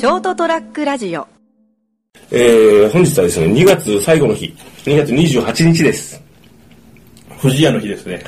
[0.00, 1.28] ショートトラックラジオ
[2.30, 4.46] えー、本日はですね、2月最後の日、
[4.86, 6.18] 2月28日です。
[7.38, 8.22] 藤屋の日ですね。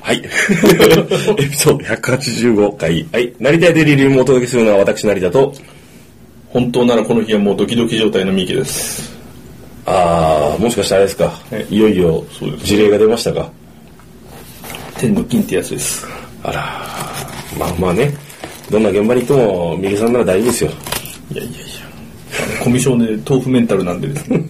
[0.00, 0.24] はい。
[0.24, 3.06] エピソード185回。
[3.12, 3.30] はい。
[3.38, 5.52] 成田屋デリリウムをお届けするのは私、成田と、
[6.48, 9.14] 本当ならこの日はもうドキドキ状態のミケです。
[9.84, 11.66] あー、もしかしたらあれですかえ。
[11.68, 13.52] いよいよそうです、事例が出ましたか。
[14.96, 16.06] 天の金ってやつです。
[16.42, 18.14] あらー、まあまあね、
[18.70, 20.70] どんな現場に行っても、右さんなら大丈夫ですよ。
[21.32, 21.60] いやいやいや。
[22.62, 24.44] コミュ障で豆腐メンタルなんでですね。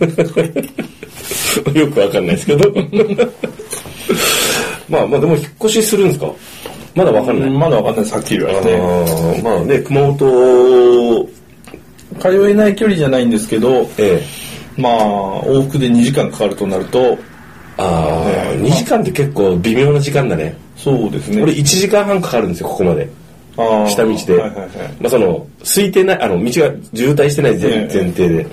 [1.81, 2.73] よくわかんないですけど。
[4.89, 6.31] まあまあ、でも引っ越しするんですか？
[6.95, 7.51] まだわかんない。
[7.51, 9.43] まだわかんないです、はっきり言われて。
[9.43, 11.29] まあね、熊本、
[12.19, 17.19] 通えない距離じゃないんですけど、ええまあ、往復で2時間かかるとなると、
[17.79, 20.57] ああ、ええ2時間って結構微妙な時間だね。
[20.77, 21.43] そうですね。
[21.43, 23.09] 俺1時間半かかるんですよ、ここまで。
[23.57, 24.39] 下道で。
[24.39, 24.69] はいはいはい。
[25.01, 28.47] まあその、空いてない、あの、道が渋滞してない前ええ前提で、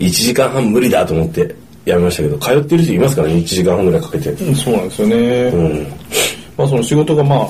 [0.00, 4.30] 1時間半無理だと思ってやめましたけど、通ってる人いますからね、1時間半ぐらいかけて。
[4.30, 5.16] うんそうなんですよね。
[5.16, 5.86] うん。
[6.56, 7.48] まあその仕事がまあ、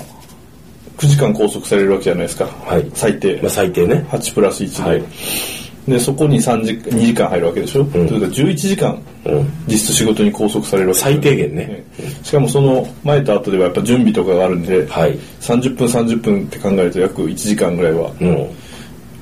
[0.99, 2.47] 9時間拘束されるわけじゃないですか。
[2.65, 3.41] はい最低。
[3.43, 4.07] まあ最低ね。
[4.11, 4.91] 8プラス1で。
[4.91, 5.03] はい
[5.89, 9.53] で、そこに3時、2時間入るわけでしょ、それから11時間、うん。
[9.69, 11.85] 実質仕事に拘束されるわけ最低限ね。
[12.23, 15.17] しかもその前と後ではやっぱ準備とかがあるんで、はい。
[15.41, 18.35] 30分30分って考えると約1時間ぐらいはうん。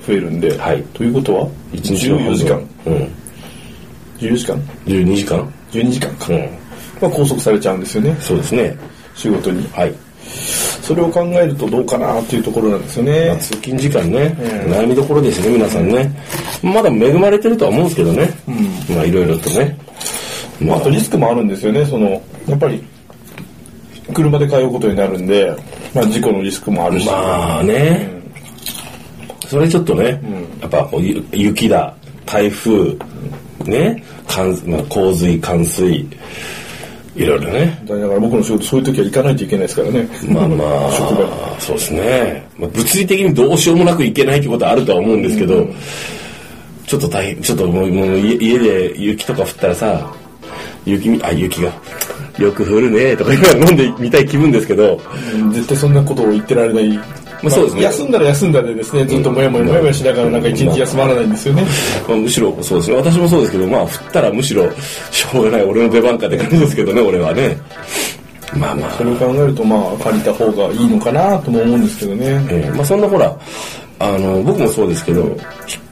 [0.06, 3.08] 増えるんで、はいということは？1日の半分14時間うん。
[4.18, 6.40] 14時間？12時間12時間か、うん。
[7.00, 8.76] まあ、拘束されちゃうんですよねそうですね。
[9.14, 9.94] 仕事にはい。
[10.82, 13.36] それを考えるとどうかなっていうところなんですよね。
[13.40, 14.36] 通勤時間ね、
[14.66, 14.72] うん。
[14.72, 16.10] 悩みどころですね、皆さんね。
[16.62, 18.30] まだ恵まれてるとは思うんですけどね。
[18.94, 19.78] まあいろいろとね。
[20.60, 20.80] まあ。
[20.80, 21.84] とリスクもあるんですよね。
[21.86, 22.84] そのやっぱり
[24.12, 25.54] 車で通うことになるんで、
[25.94, 28.08] まあ、事故のリスクもあるし、まあね、
[29.46, 30.20] それちょっとね、
[30.60, 30.90] やっぱ
[31.32, 31.94] 雪だ、
[32.26, 32.96] 台風、
[33.64, 36.06] ね、冠まあ、洪水、冠水、
[37.16, 37.80] いろいろね。
[37.84, 40.08] だから僕の仕事そういう時は行かないといけないですからね。
[40.28, 42.48] まあま職場そうですね。
[42.58, 45.66] まあ、物理的にどうしようもなくいけないってことはあるとは思うんですけど、
[46.86, 50.12] ちょっと大変、ちょっともうもう家家で雪とか降ったらさ、
[50.84, 51.72] 雪み、あ、雪が、
[52.38, 55.00] よく降るねとか今飲んでみたい気分ですけど、
[55.34, 56.98] うん絶対そんなことを言ってられない、
[57.44, 61.64] まあそうですね休んだら休んだでですねずっともやもやもやもやしながらなんか一日休まらないんですよね、
[62.08, 62.96] まあ、むしろそうですね。
[62.96, 64.70] 私もそうですけど、まあ、降ったらむしろ、
[65.10, 67.56] しょうがない、俺の出番かって感じですけどね、俺はね。
[68.56, 69.04] まあまあそ。
[69.04, 73.36] れを考えるとまあ借りた方がいいのかなとも思うんですけどね、えーまあそんなほら、
[73.98, 75.38] あの、僕もそうですけど、引っ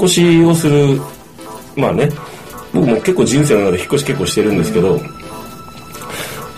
[0.00, 1.00] 越しをする、
[1.76, 2.08] まあね、
[2.72, 5.00] 僕も結構人生の中で引っ越し結構してるんですけど、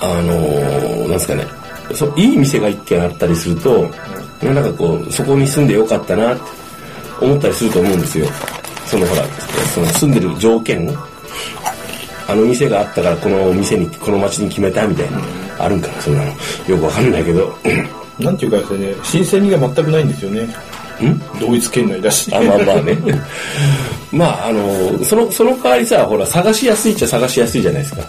[0.00, 1.44] あのーなんですかね、
[1.92, 3.90] そういい店が一軒あったりすると、
[4.42, 6.42] なんかこう、そこに住んでよかったなって
[7.20, 8.26] 思ったりすると思うんですよ。
[8.86, 9.24] そのほら、
[9.74, 10.88] その住んでる条件
[12.26, 15.18] あの店があったからこの店に、この町に決めたみたいな、
[15.58, 16.30] あるんかな、そんなの。
[16.66, 17.54] よくわかんないけど。
[18.18, 20.48] なんていうかですね新鮮味が全くないんですよね
[21.40, 22.96] 同一県内だしあまあまあね。
[24.12, 28.02] まあ、あの、その、その代わりさ、ほら、探しやすいっちゃ探しやすいじゃないですか。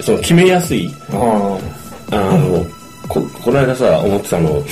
[0.00, 0.94] その、決めやすい。
[1.12, 1.58] あ
[2.12, 2.64] あの、
[3.12, 4.62] こ、この間さ、思ってたの、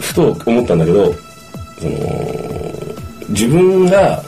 [0.00, 1.14] ふと思ったんだけど、
[1.78, 2.72] その、
[3.28, 4.20] 自分が、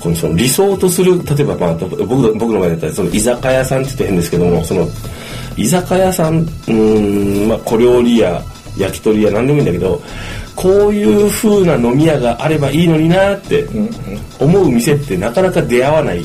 [0.00, 1.96] このその理想とする、例えば、まあ、僕
[2.34, 4.88] 僕の場合だったら、その居酒屋さんって言って変ですけども、その、
[5.56, 8.42] 居酒屋さん、うーん、まあ、小料理屋、
[8.78, 10.02] 焼き鳥屋、なんでもいいんだけど、
[10.56, 13.66] こういう風な飲み屋があればいいのになって
[14.38, 16.24] 思う店ってなかなか出会わない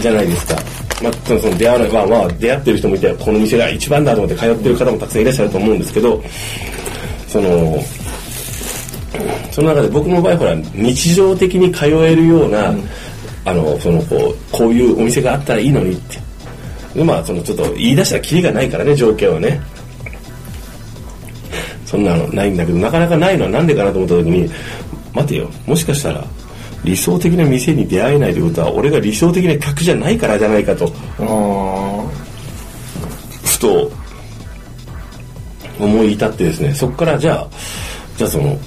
[0.00, 0.69] じゃないですか。
[1.02, 6.22] まあ、その出会わない、まあまあ、出会ってる人もいて、この店が一番だと思って通ってる方もたくさんいらっしゃると思うんですけど、
[7.26, 7.78] その、
[9.50, 12.74] その中で僕の場合ほら、日常的に通えるような、
[13.44, 16.18] あの、その、こう、こういうお店があったらいいのにって。
[16.94, 19.60] でまあ、その、ちょっと言い出したらキリがないからね、条件はね。
[21.86, 24.50] そんなのないんだけど、なかなかないのはなんでかなと思った時に、
[25.12, 26.24] 待てよ、もしかしたら、
[26.84, 32.10] 理想的な店に出会えないということは、俺が理想的な客じゃないからじゃないかと、あ
[33.44, 33.90] ふと、
[35.78, 37.48] 思い至ってですね、そこからじゃあ、
[38.16, 38.58] じゃあその、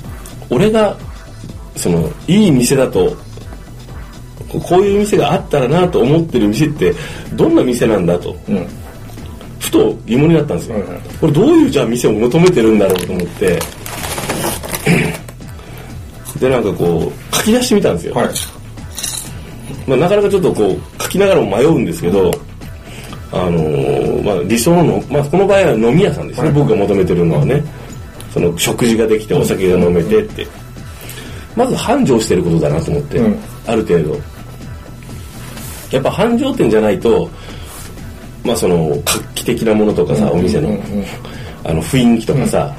[0.49, 0.97] 俺が、
[1.75, 3.15] その、いい店だと、
[4.47, 6.93] こういう店があったらなと思ってる店って、
[7.33, 8.67] どんな店なんだと、あうん。
[9.59, 10.75] ふと疑問になったんですよ。
[10.75, 10.99] はいはい。
[11.19, 13.59] これどういうじゃあ店を求めてるんだろうと思って、
[16.43, 18.15] で、なんかこう、書き出してみたんですよ。
[18.15, 18.29] はい。
[19.87, 22.31] まあ、なかなかちょっとこう書きながらも迷うんですけど、
[23.31, 27.63] あのーまあ、理想のの、まあ、この場合は飲み屋さんですね、僕が求めてるのはね。
[28.33, 30.45] その食事ができてお酒が飲めてって、
[31.55, 33.39] まず繁盛してることだなと思って、うん。
[33.65, 34.19] ある程度。
[35.91, 37.29] やっぱ繁盛店じゃないと
[38.43, 40.77] まあその画期的なものとかさ、お店の、
[41.63, 42.75] あの雰囲気とかさ、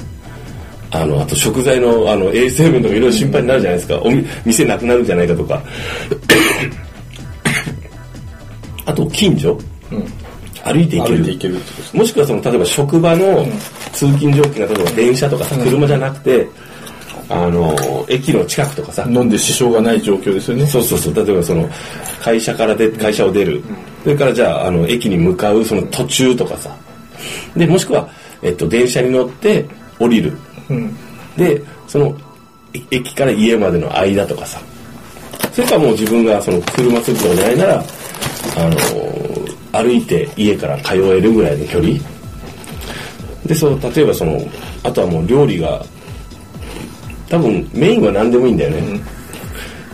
[0.91, 5.61] あのあと食材のあの衛生面とかいろいろ心配になるじゃないですか、おみ店なくなるんじゃないかとか。
[8.85, 9.57] あと近所、
[10.63, 11.17] 歩いて行ける。
[11.17, 11.99] 歩いていけるってことですね。
[11.99, 13.47] もしくはその例えば職場の
[13.93, 16.47] 通勤状況が例えば電車とかさ車じゃなくて、
[17.27, 17.75] あの
[18.07, 20.65] 駅の近くとかさ、飲んで支障がない状況ですよね。
[20.67, 21.13] そうそうそう。
[21.13, 21.67] 例えばその
[22.21, 23.63] 会社からで会社を出る、
[24.03, 26.75] それからじゃああの駅に向かうその途中とかさ。
[27.55, 28.07] でもしくは、
[28.41, 29.65] えっと、電車に乗って
[29.99, 30.29] 降りる。
[30.29, 30.44] うん
[31.37, 32.15] でその
[32.73, 34.59] え駅から家までの間とかさ。
[35.51, 41.97] それからもう自分がその車するとかじゃないならあの歩いて家から通えるぐらいの距離。
[43.45, 44.41] でそう例えばその
[44.83, 45.85] あとはもう料理が
[47.29, 48.99] 多分メインは何でもいいんだよね、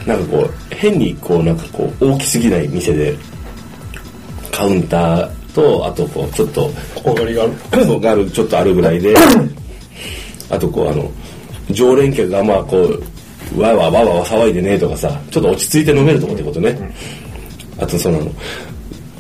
[0.06, 3.16] なんかこう変にこうなんかこう大きすぎない店で
[4.52, 7.14] カウンターとあとこうちょっと小
[8.00, 9.16] があるちょっとあるぐらいで
[10.52, 11.10] あとこうあの
[11.72, 12.78] 常連客がまあこ
[13.56, 16.78] うわーわわわ騒いでねとかさちょっと落ち着いて飲めるとこってことね、
[17.80, 18.20] あとその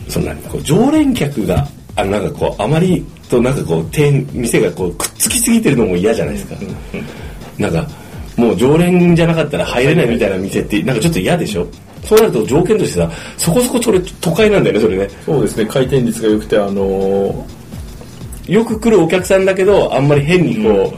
[0.08, 6.56] その何こう常連客があなんかこうあまりとなんかこう店店がこうくっつきすぎてるのも嫌じゃないですか、
[7.58, 7.88] なんか
[8.38, 11.68] もう常連じゃなかったら入れないみたいな店ってなんかちょっと嫌でしょ。
[12.04, 15.08] そうなると条件としてさそこそこそれ都会なんだよねそれね。
[15.26, 15.66] そうですね。
[15.68, 17.46] 回転率が良くてあの
[18.52, 20.98] よく来るお客さんだけどあんまり変にこう、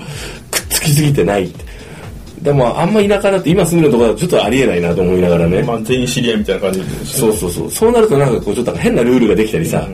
[0.52, 1.46] くっつきすぎてない。
[1.46, 1.64] って
[2.42, 6.80] でもあんま田舎だって今住んでるところはちょっとありえないなと思いながらね、ーまあ全員知り合いみたいな感じ。
[6.80, 7.72] ですねそうそうそう。
[7.72, 9.88] そうなるとなんかこうちょっと変なルールができたりさ、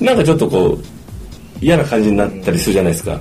[0.00, 0.78] なんかちょっとこう
[1.60, 3.18] 嫌な感じになったりするじゃないですか、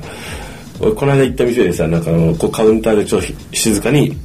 [0.81, 4.17] 俺この間行った店でさなんかあのこうカウンターでちょっと静かに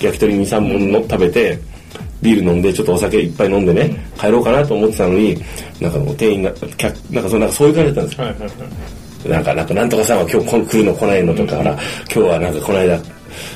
[0.00, 1.58] 焼き鳥23本の食べて
[2.22, 5.36] ビール飲んでちょっとお酒いっぱい飲んでね、帰ろうかなと思ってたのに
[5.80, 8.24] なんかもう店員が客なんかそうなんかそういう感じだったんですよ。
[8.24, 9.28] はいはいはい。
[9.28, 11.76] なんか、なんか、なんとかさんは今日こ来るの来ないのとか、今
[12.08, 13.00] 日はなんかこの間、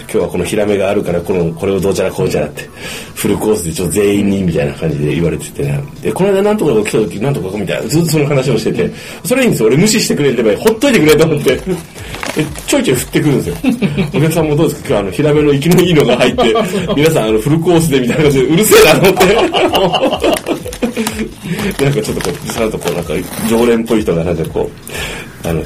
[0.02, 2.68] 今日はこのヒラメがあるから、この、これをどうちゃらこうちゃらって、
[3.14, 5.82] フルコースでちょっと全員にみたいな感じで言われててね。
[6.02, 8.90] で、この間なんとかが来た時、なんとかみたいな、ずっとその話をしてて、
[9.24, 9.66] それいいんですよ。
[9.68, 11.56] 俺無視してくれればほっといてくれと思って。
[12.34, 13.56] でちょいちょい振ってくるんですよ。
[14.14, 14.88] お客さんもどうですか？
[14.88, 16.54] 今日あの、ヒラメの生きのいいのが入って、
[16.96, 20.61] 皆さんあの、フルコースでみたいな感じで、うるせえなと思って。
[20.82, 23.14] なんかちょっとこう、さらっとこう、なんか、
[23.48, 24.68] 常連っぽい人がなんかこ
[25.44, 25.62] う、あの、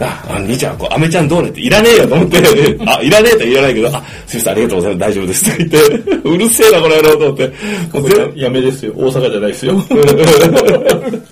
[0.00, 2.38] あ、あ兄ちゃん、こう、アメちゃんどうねって、いらねえよと思って、
[2.86, 7.46] あ、いらねえとは言わないけど、あ、すみません、ありがとうございます、大丈夫ですって言って、 うるせえな、この野郎と思って。
[7.92, 9.80] もう全やめですよ大阪じゃないですよ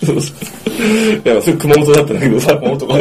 [0.05, 1.29] そうそう。
[1.29, 2.95] いや、それ熊本だったんだけどさ、熊本か。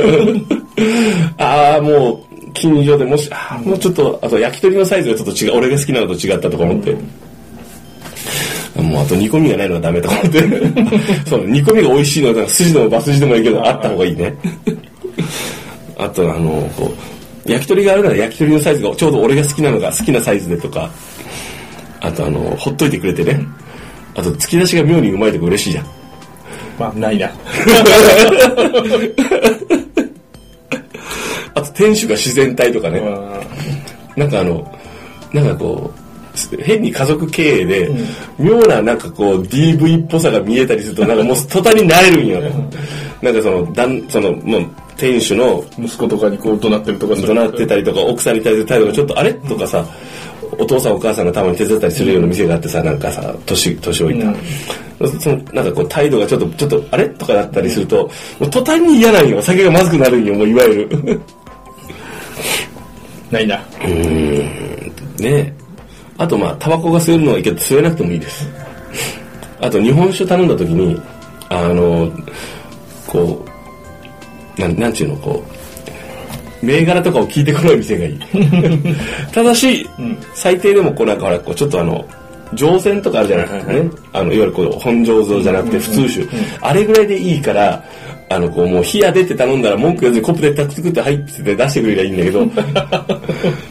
[1.44, 6.96] ああ、もう、近所でもし、あーもうちょっと、あと焼き鳥のサイズがちょっと違う、俺が好きなのと違ったとか思って。
[8.82, 10.40] もうあと煮込みがないのはダメとか思って。
[11.28, 14.36] そう、煮込みが美味しいのは、筋でもバス筋でもいいけど、あった方がいいね。
[15.98, 16.94] あと、あの、こ
[17.46, 20.92] う、焼き鳥があるなら焼き鳥のサイズがちょうど俺が好きなのが好きなサイズでとか、
[22.02, 23.40] あとあの、ほっといてくれてね。
[24.16, 25.86] あと、突き出しが妙にうまいとか嬉しいじゃん。
[26.78, 27.32] まあないな
[31.56, 33.00] あと、店主が自然体とかね。
[33.00, 33.42] ま
[34.16, 34.78] なんかあの、
[35.32, 36.00] なんかこう、
[36.62, 37.90] 変に家族経営で、
[38.40, 42.42] 妙ななんかこう DV っぽさが見えたりすると、なんかもう途端になれるんよ。
[43.22, 44.66] なんかその、だん、その、もう、
[44.98, 49.34] 店主のあ息子とかにこう怒鳴ってるとか怒鳴ってたりとか、奥さんに対する態度がちょっとあれ？
[49.34, 49.86] とかさ、
[50.58, 54.34] お父さんお母さんがたまに手伝ったりするような店があってさ、なんかさ、年、年老いた。
[55.20, 57.08] その、なんかこう態度がちょっと、ちょっと、あれ？
[57.10, 59.42] とかだったりすると、もう途端に嫌なんよ。
[59.42, 61.22] 酒がまずくなるんよ、もういわゆる。
[63.30, 63.58] ないな
[65.20, 65.54] ねえ。
[66.18, 68.48] あとまあ、タバコが吸えるのはいいけど、吸えなくてもいいです。
[69.62, 71.00] あと、日本酒頼んだ時に、
[71.50, 72.12] あの、
[73.08, 73.46] こ
[74.58, 75.44] う、なん、なんちゅうの、こ
[76.62, 78.20] う、銘柄とかを聞いてこない店がいい。
[79.32, 79.88] ただし、
[80.34, 82.04] 最低でもこうなんかほら、こうちょっとあの、
[82.54, 83.48] 乗船とかあるじゃない？
[83.48, 83.82] ですかね？
[84.14, 86.28] あの、いわゆるこう、本醸造じゃなくて普通酒。
[86.62, 87.84] あれぐらいでいいから、
[88.30, 92.46] あの、こう、もう、火やでって頼んだら文句言わずにコップでタク作って入ってて出してくれりゃいいんだけど、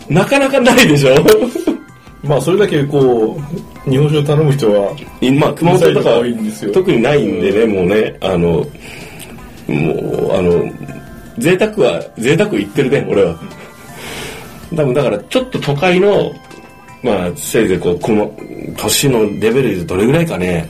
[0.09, 1.15] なかなかないでしょ？
[2.27, 3.39] まあそれだけこ
[3.87, 4.97] う日本酒を頼む人は
[5.39, 8.63] まあ、熊本とかは多いんですよ特にないんでね、もうね、あの、も
[9.69, 10.73] う、あの、
[11.39, 13.37] 贅沢は、贅沢言ってるね、俺は。
[14.75, 16.33] 多分だから、ちょっと都会の、
[17.03, 18.33] まあ、せいぜいこう、この、
[18.77, 20.69] 年のレベルでどれぐらいかね、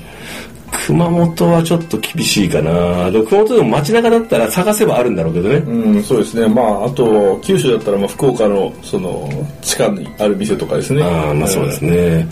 [0.86, 3.10] 熊本はちょっと厳しいかな。
[3.10, 5.56] でも熊本でも街中だったら探せばあるんだろうけどね。
[5.56, 6.46] うん、そうですね。
[6.46, 9.28] まあ、あと、九州だったら、まあ、福岡の、その、
[9.62, 11.02] 地下にある店とかですね。
[11.02, 12.28] ああ、まあそうですね。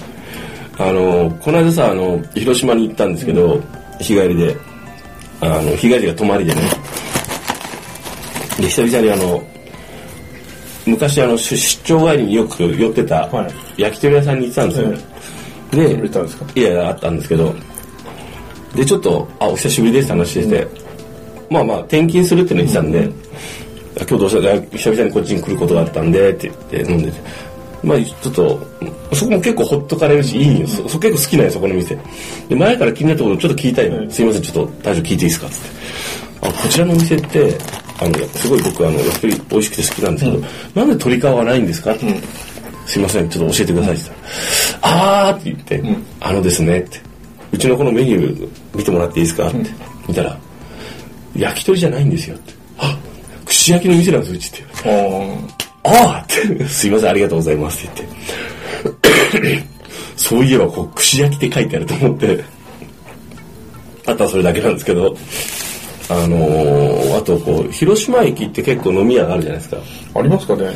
[0.78, 3.61] あの、この間さ、あの、広島に行ったんですけど、
[4.00, 4.56] 日帰りで、
[5.40, 6.61] あの、日帰りが泊まりでね。
[8.61, 9.42] で、久々にあの、
[10.87, 14.90] 昔あの、出出張帰りによく寄ってたはい焼き鳥屋さんに行ってたんですよ。
[15.73, 16.46] で、それたんですか？
[16.54, 17.52] いやいや、あったんですけど、
[18.74, 20.68] で、ちょっと、あ、お久しぶりですって話してて、
[21.50, 23.08] まあまあ、転勤するっての言ってたんで、
[24.00, 24.48] あ今日どうした？
[24.48, 27.20] ら久々にこっちに来ることがあったんで、って言って飲んでて、
[27.84, 28.66] まあ、ちょっと、
[29.14, 30.66] そこも結構ほっとかれるし、いいよ。
[30.66, 31.98] そそこ結構好きなんよ、そこの店。
[32.48, 34.10] で、前から気になったことちょっと聞いたいの。
[34.10, 35.48] すいません、ちょっと大将聞いていいですか？
[35.48, 35.68] つって。
[36.48, 37.58] あ、こちらのお店って、
[38.00, 41.92] あの、すごい僕、あの、焼き鳥美味しくて好きなんですけど、なんで鶏皮はないんですか？
[41.94, 42.06] って。
[42.86, 45.82] すいません、ちょっと教えてくださいって言ったら、あーって言って、
[46.20, 47.00] あのですねって、
[47.54, 49.49] うちのこのメニュー見てもらっていいですか？
[49.49, 49.58] って
[50.08, 50.37] 見たら、
[51.37, 52.52] 焼き鳥じゃないんですよって。
[52.78, 52.99] あ、
[53.46, 54.64] 串焼きの店なんです、うちって。
[55.84, 56.26] あああっ
[56.58, 58.02] て、すいません、ありがとうございますって
[58.82, 58.94] 言っ
[59.56, 59.64] て。
[60.16, 62.44] そういえば、こう、串焼きって書いてあると思って、
[64.06, 65.16] あとはそれだけなんですけど、
[66.08, 69.78] あのーあと、こう、広島駅って結構飲み屋があるじゃないですか。
[70.14, 70.18] あ。
[70.18, 70.75] ありますかね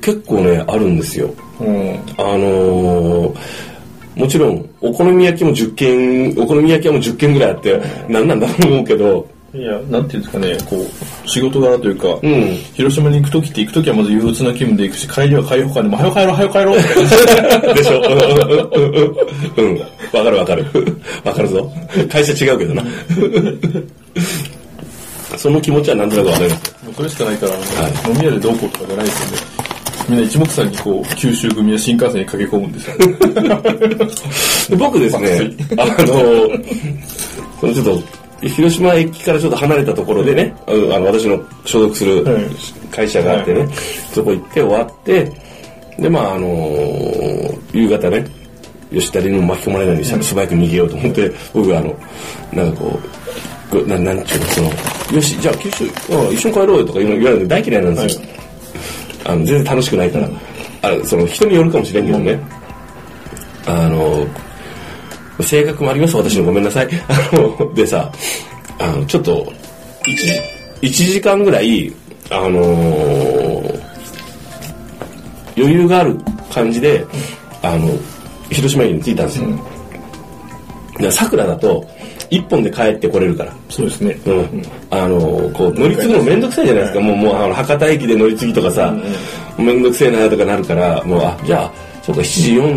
[0.00, 1.32] 結構ね、あるんですよ。
[1.60, 1.94] うん。
[2.18, 3.34] あのー
[4.18, 12.54] もちろん、お好み焼きも10軒、お好み焼き屋も10軒ぐらいあって、何なんだと思うけど、いや、なんていうんですかね、こう、仕事柄というか、うん。
[12.74, 17.74] 広島に行くときって行くときはまず憂鬱な気分で行くし、帰りは開放感でも、早く帰ろう、早く帰ろう。
[17.74, 18.02] でしょ
[19.56, 19.64] うん。
[19.64, 19.78] うん。
[19.78, 19.86] わ
[20.24, 20.66] かるわかる。
[21.24, 21.72] わかるぞ。
[22.10, 22.84] 会社違うけどな。
[25.38, 26.74] その気持ちはなんとなくわかります。
[26.84, 27.58] もうそれしかないから、は
[28.08, 29.57] 飲み屋でどうこうとかじゃないですよね。
[30.08, 32.96] みんな一目散にこう、九州組や新幹線に駆け込むんですよ。
[34.70, 36.50] で 僕ですね、あの、
[37.60, 42.44] そのちょっと、広島駅からちょっと離れたところでね、あの、私の所属するはい。
[42.90, 43.68] 会社があってね、
[44.12, 45.30] そこ行って終わって、
[45.98, 48.24] で、まあ、あの夕方ね、
[48.92, 51.96] 吉田にも巻き込まれないように素早く逃げようと思って、僕はあの、
[52.52, 53.00] なんかこ
[53.72, 54.70] う、なんなんちゅうの、その、
[55.16, 58.22] よし、じゃあ九州、あ一緒に帰ろうよとか言われるの大嫌いなんですよ。
[59.28, 60.28] あの、全然楽しくないから。
[60.82, 62.40] あその、人によるかもしれんけどね。
[63.66, 64.26] あの、
[65.40, 66.88] 性格もあります、私のごめんなさい。
[67.08, 68.10] あの、でさ、
[68.78, 69.52] あの、ちょっと、
[70.06, 70.32] 一時、
[70.80, 71.92] 一時間ぐらい、
[72.30, 73.88] あのー
[75.58, 76.16] 余裕がある
[76.52, 77.04] 感じで、
[77.62, 77.90] あの、
[78.48, 79.48] 広島駅に着いたんですよ。
[80.98, 81.84] で桜だと、
[82.30, 83.54] 一本で帰ってこれるから。
[83.70, 84.18] そうですね。
[84.26, 84.62] うん。
[84.90, 85.18] あの、
[85.54, 87.00] こう、乗り継ぐのめんどくさいじゃないですか。
[87.00, 88.94] もう、もう、あの、博多駅で乗り継ぎとかさ、
[89.58, 92.24] めんどくせえなとかなるから、もう、あ、じゃあ、そうか、7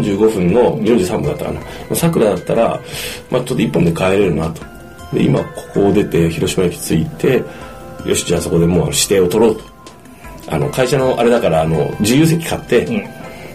[0.04, 1.62] 時45分の43分だったかな。
[1.96, 2.80] 桜だったら、
[3.30, 4.62] まあちょっと一本で帰れるなと。
[5.14, 7.44] で、今、ここを出て、広島駅着いて、
[8.06, 9.64] よし、じゃあそこでもう指定を取ろうと。
[10.48, 12.86] あの、会社のあれだから、あの、自由席買って、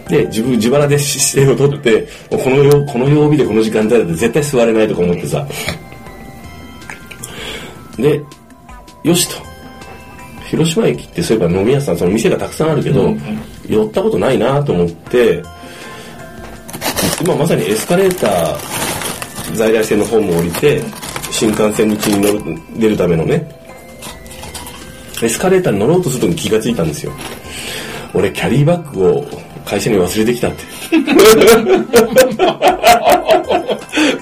[0.08, 1.04] で、自分、自腹で指
[1.46, 5.46] 定を取って、この曜、この曜日でこの時間帯だって絶対座れないとか思ってさ。
[7.96, 8.22] で、
[9.02, 9.44] よしと。
[10.48, 13.14] 広島駅ってそういえば飲み屋さん、その店がたくさんあるけど、
[13.68, 15.42] 寄ったことないなと思って、
[17.20, 20.82] 今まさにエスカレーター、在来線のホームを降りて、
[21.32, 23.44] 新幹線道に乗る、出るためのね、
[25.22, 27.12] エスカレーターに乗ろうとするとき気がついたんですよ。
[28.14, 29.26] 俺、キャリーバッグを
[29.66, 30.62] 会社に忘れてきたって。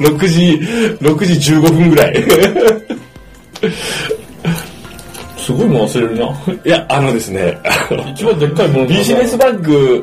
[0.01, 0.61] 6時、
[1.01, 2.25] 6時15分ぐらい。
[5.37, 6.27] すごいもん忘れるな。
[6.65, 7.59] いや、あのですね、
[8.15, 10.03] 一番でっかいものビジネスバッグ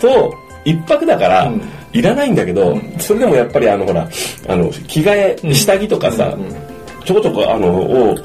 [0.00, 1.62] と一泊だからうん、
[1.92, 4.08] いらないんだけど、それでもやっぱりあのほら、
[4.48, 6.34] あの、着替え、下着とかさ、
[7.04, 8.16] ちょこちょこあの、を、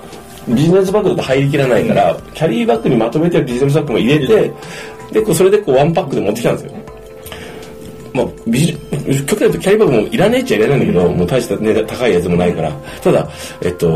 [0.47, 4.53] ビジネスバッグだと入りきらないから、キャリーバッグにまとめてビジネスバッグも入れて、
[5.11, 6.71] で、こうそれでこうワンパックで持ってきたんですよ。
[8.13, 8.73] まあ、ビジ
[9.27, 12.71] 極端に言うとキャリーバッグもいらねえっちゃいらないんだけど、もう大した値段高いやつもないから。
[13.01, 13.29] ただ、
[13.61, 13.87] えっと、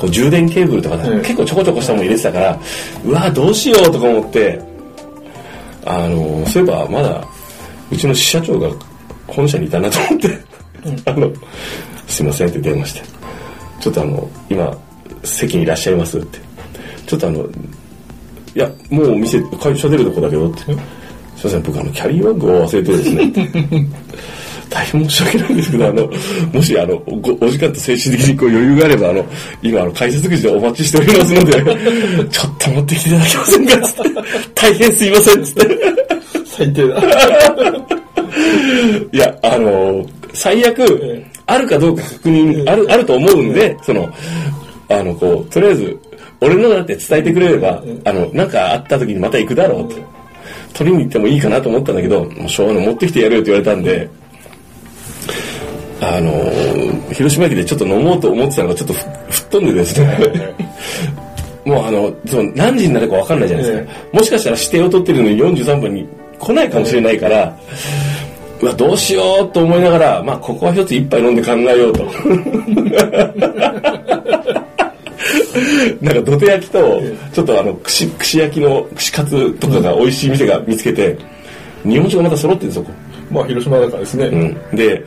[0.00, 2.58] こう充電ケーブルとか結構ちょこちょこしたもの入れてたから、
[3.04, 4.60] うわどうしようとか思って、
[5.84, 7.24] あの、そういえばまだ、
[7.90, 8.70] うちの支社長が
[9.26, 10.38] 本社にいたなと思って、
[11.10, 11.30] あの、
[12.06, 13.02] すいませんって電話して、
[13.80, 14.76] ちょっとあの、今、
[15.24, 16.38] 席にいらっしゃいますって。
[17.06, 17.46] ちょっとあの、
[18.54, 20.60] いや、もうお店、会社出るとこだけどって。
[20.60, 20.76] すい
[21.44, 23.32] ません、僕あの、キャリーバッグを忘れてですね。
[24.68, 26.08] 大変申し訳ないんですけど、あの、
[26.52, 29.26] もし、あの、ごお時間と精神的にこう余裕があれば、あの、
[29.62, 31.52] 今、あの、解説口でお待ちしておりますので、
[32.30, 34.00] ちょっと持ってきていただけませんかつって、
[34.54, 35.78] 大変すいませんつって。
[36.46, 36.96] 最低だ。
[39.12, 44.08] いや、あの、最悪、あるかどうか確認、ある、あると思うんで、その、
[44.88, 45.98] あの、こう、とりあえず、
[46.42, 49.96] 俺のだって伝えてくれれば、あの、なんかあった時にまた行くだろうと。
[50.74, 54.08] 取りに行ってもいいかなと思ったんだけど、もうしょうがない、持ってきてやるよって言われたんで、
[56.00, 58.98] あのー広島駅でちょっと飲もうと思ってたのがちょっとふ
[59.30, 60.18] 吹っ飛んでですね、
[61.64, 63.92] もうあの、その何時になるか分かんないじゃないですか。
[64.12, 66.06] もしかしたら指定を取ってるのに43分に
[66.38, 67.56] 来ないかもしれないから、
[68.60, 72.04] うわ、どうしようと思いながら、まあ、ここは一つ一杯飲んで考えようと。
[76.00, 81.16] なんか土手焼きと、ちょっとあの、串、串焼きの串カツとかが美味しい店が見つけて、
[81.84, 82.86] 日本酒がまた揃ってるんですよ、
[83.30, 84.26] まあ、広島だからですね。
[84.26, 84.76] うん。
[84.76, 85.02] で、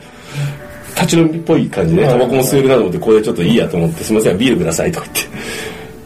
[0.94, 5.36] 立ち飲みっぽい感じで、タバコも吸えるなと思って、これちょっといいやと思って、すみません、ビールくださいとか言って。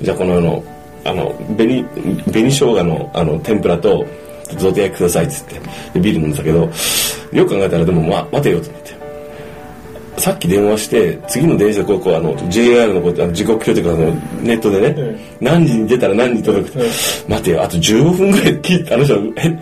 [0.02, 0.64] じゃあこのあの、
[1.04, 1.84] あの、紅、
[2.32, 4.04] 紅生姜のあの、天ぷらと、
[4.58, 5.54] ゾテ焼きくださいっつって、
[5.94, 6.68] でビール飲んでたけど、
[7.32, 8.79] よく考えたらでも、ま、待てよと。
[10.20, 14.10] さっき電話して、次の電車でこう、こう、あの、JR のこと、あの時刻表というか、あの、
[14.42, 15.18] ネットでね、うん。
[15.40, 16.90] 何時に出たら何時に届くって、
[17.26, 19.58] 待てよ、あと15分ぐらい聞いて、あの人、え、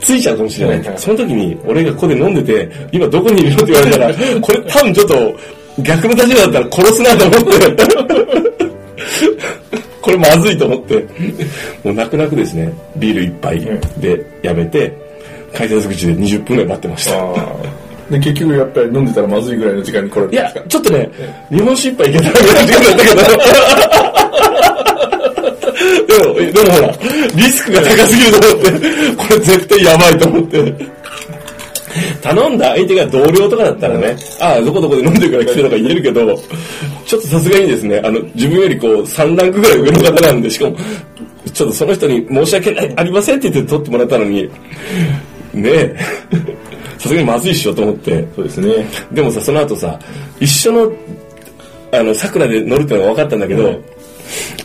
[0.00, 0.78] ついちゃうかもしれない。
[0.78, 0.96] って。
[0.96, 5.38] その時に、俺がここで飲んでて、今どこにいるのって言われたら、これ多分ちょっと、
[5.82, 7.42] 逆の立場だったら殺すなと思っ
[7.76, 7.76] て。
[10.00, 10.94] これまずいと思って、
[11.82, 13.60] もう泣く泣くですね、ビール一杯
[13.98, 14.92] でやめて、
[15.52, 17.12] 改札口で20分ぐらい待ってました。
[18.10, 21.10] で、結局やっぱり飲んでたらまずいぐらいの時間に来られいやたんですか、ちょっとね、
[21.50, 23.26] 日本酒一杯いけたらぐらいの時間だったけど、
[26.06, 26.92] でも、でもほら、
[27.34, 28.70] リスクが高すぎると思って、
[29.16, 30.96] これ絶対やばいと思って。
[32.22, 36.36] 頼んだ相手が同僚とかだったらね、ああ、どこどこで飲んでるから来てとか言えるけど、
[37.06, 40.76] ちょっとさすがにですね、あの、自分よりこう、3ランクぐらい上の方なんで、しかも、
[41.52, 44.50] ちょっとその人に申し訳ない、ありませんって言って取ってもらったのに、
[45.54, 45.96] ねえ、
[46.98, 48.86] さすがにまずいっしょと思って、そうですね。
[49.12, 49.98] でもさ、その後さ、
[50.40, 50.92] 一緒の、
[51.92, 53.80] あの、桜で乗るってのが分かったんだけど、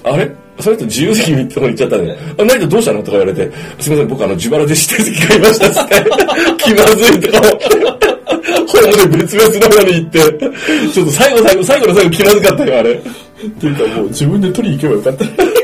[0.03, 0.31] あれ？
[0.59, 2.99] その人自由席にとこに行っちゃったんで、あ、成田どうしたの？
[2.99, 5.95] とか言われて、すみません、僕あの、自腹で指定席買いましたっつって、
[6.63, 8.11] 気まずいとか思って、
[8.67, 10.19] ホームで別々の方に行って、
[10.93, 12.91] ちょっと最後最後、最後の最後気まずかったよ、あれ。
[12.93, 15.60] っていうかもう自分で取りに行けばよかった。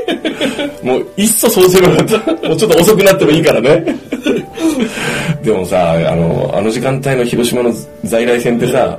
[0.88, 2.48] もう、いっそそうすればよかった。
[2.48, 3.86] もうちょっと遅くなってもいいからね。
[5.44, 7.74] でもさ、あの、あの時間帯の広島の
[8.06, 8.98] 在来線ってさ、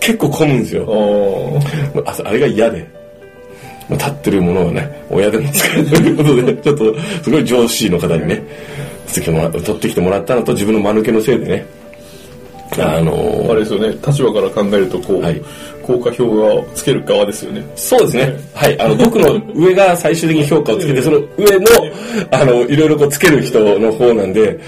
[0.00, 1.60] 結構混むんですよ。
[2.06, 2.32] ああ。
[2.32, 2.86] れが嫌で。
[3.88, 8.42] まあ立ってるものをね、親でも使えということで、ちょっと、すごい上司の方にね、
[9.12, 11.66] 取ってきてもらったのと、自分の間抜けのせいでね、
[12.78, 15.42] あのあれですよね、立場から考えると、こう、はい
[15.90, 17.64] 効果評価をつける側ですよね。
[17.74, 18.38] そうですね。
[18.54, 18.80] はい。
[18.80, 21.66] あの、僕の上が最終的に評価をつけて、 その上の、
[22.30, 24.58] あの、いろいろこうつける人の方なんで、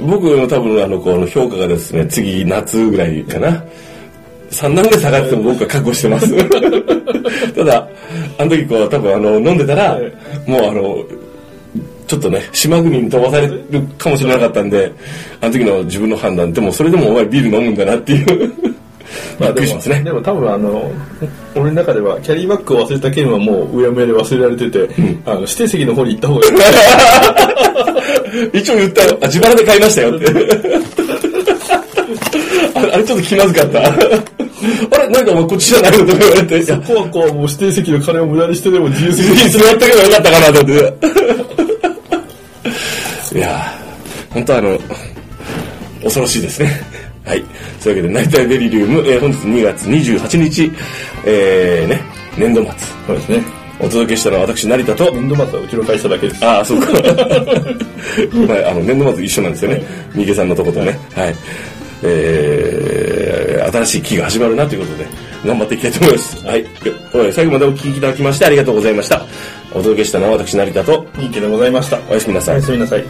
[0.00, 3.62] 僕の多分、あの、この評価がですね、次、夏ぐらいかな。
[4.50, 6.32] 3段ぐらい下がっても僕は覚悟してます。
[7.54, 7.88] ただ、
[8.38, 9.98] あの時こう、多分、あの、飲んでたら、
[10.46, 11.04] もうあの、
[12.06, 14.92] ちょっとね、島国に飛ばされるかもしれなかったんで、
[15.40, 18.52] あの時の自分の判断、でもそれでもお前ビール飲むんだなっていう。
[19.40, 20.02] びっくりしますね。
[20.02, 20.90] でも多分あの、
[21.54, 24.88] 俺の中では、キャリーバッグを忘れた件はもう、うやむやで忘れられてて、
[25.24, 26.50] あの、指定席の方に行った方がい
[28.52, 28.58] い。
[28.60, 29.18] 一応言ったよ。
[29.20, 30.26] あ、自腹で買いましたよって。
[32.74, 33.80] あれあれちょっと気まずかった。
[33.86, 41.45] あれなんかお前こっちじゃないのとか言われて、いや、ここはこう、もう指定席の金を無駄にしてでも自由席に座ってけばよかったかなと思って。
[43.36, 44.78] いやー、本当あの、
[46.02, 46.70] 恐ろしいですね。
[47.26, 47.44] はい。
[47.80, 50.72] そういうわけで、ナイトアイベリリウム、えー本日2月28日、
[51.26, 52.00] えー、ね、
[52.38, 52.72] 年度末、
[53.06, 53.42] そうですね。
[53.78, 56.46] お届けしたのは私、成田と、年度末はうちの会社だけです。
[56.46, 56.86] ああ、そうか。
[58.48, 59.82] まあ、あの、年度末一緒なんですよね。
[60.14, 60.98] 三池さんのとことね。
[61.14, 61.34] はい。
[62.02, 62.55] えー、
[63.84, 65.06] 新しい期が始まるなということで、
[65.44, 66.46] 頑張っていきたいと思います。
[66.46, 66.64] はい。
[66.64, 69.24] で最後までお聞きいただきましてありがとうございました。
[69.72, 71.98] お届けしたのは私、成田と、いい気でございました。
[72.08, 72.64] おやすみなさいおや。
[72.64, 73.04] すみなさい。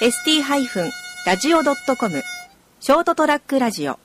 [0.00, 2.22] ST-radio.com
[2.80, 3.98] ショートトラックラジオ